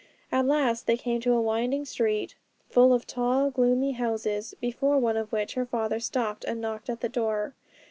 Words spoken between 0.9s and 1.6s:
came to a